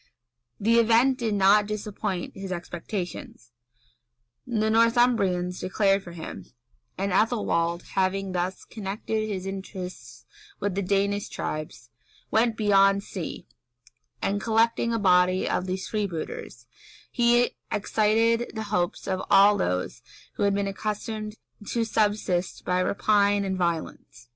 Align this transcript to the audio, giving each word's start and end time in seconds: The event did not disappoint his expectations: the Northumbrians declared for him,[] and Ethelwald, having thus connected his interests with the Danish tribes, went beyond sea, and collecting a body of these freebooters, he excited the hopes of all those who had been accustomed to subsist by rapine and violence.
The 0.59 0.79
event 0.79 1.19
did 1.19 1.35
not 1.35 1.67
disappoint 1.67 2.33
his 2.35 2.51
expectations: 2.51 3.51
the 4.47 4.71
Northumbrians 4.71 5.59
declared 5.59 6.01
for 6.01 6.13
him,[] 6.13 6.47
and 6.97 7.11
Ethelwald, 7.11 7.83
having 7.89 8.31
thus 8.31 8.65
connected 8.65 9.29
his 9.29 9.45
interests 9.45 10.25
with 10.59 10.73
the 10.73 10.81
Danish 10.81 11.29
tribes, 11.29 11.91
went 12.31 12.57
beyond 12.57 13.03
sea, 13.03 13.45
and 14.23 14.41
collecting 14.41 14.91
a 14.91 14.97
body 14.97 15.47
of 15.47 15.67
these 15.67 15.87
freebooters, 15.87 16.65
he 17.11 17.51
excited 17.71 18.53
the 18.55 18.63
hopes 18.73 19.07
of 19.07 19.21
all 19.29 19.55
those 19.55 20.01
who 20.33 20.41
had 20.41 20.55
been 20.55 20.65
accustomed 20.65 21.35
to 21.67 21.83
subsist 21.85 22.65
by 22.65 22.81
rapine 22.81 23.45
and 23.45 23.55
violence. 23.55 24.29